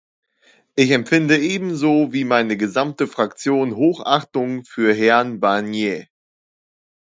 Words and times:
Ich 0.73 0.89
empfinde 0.89 1.37
ebenso 1.39 2.11
wie 2.11 2.23
meine 2.23 2.57
gesamte 2.57 3.05
Fraktion 3.05 3.75
Hochachtung 3.75 4.63
für 4.65 4.91
Herrn 4.95 5.39
Barnier. 5.39 6.07